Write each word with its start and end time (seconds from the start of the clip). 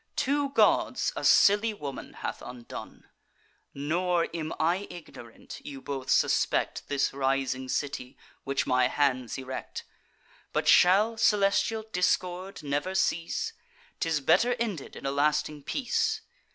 Two 0.15 0.49
gods 0.49 1.13
a 1.15 1.23
silly 1.23 1.75
woman 1.75 2.13
have 2.25 2.41
undone! 2.43 3.07
Nor 3.71 4.27
am 4.33 4.51
I 4.59 4.87
ignorant, 4.89 5.63
you 5.63 5.79
both 5.79 6.09
suspect 6.09 6.87
This 6.87 7.13
rising 7.13 7.69
city, 7.69 8.17
which 8.43 8.65
my 8.65 8.87
hands 8.87 9.37
erect: 9.37 9.83
But 10.53 10.67
shall 10.67 11.17
celestial 11.17 11.83
discord 11.93 12.63
never 12.63 12.95
cease? 12.95 13.53
'Tis 13.99 14.21
better 14.21 14.55
ended 14.55 14.95
in 14.95 15.05
a 15.05 15.11
lasting 15.11 15.61
peace. 15.65 16.21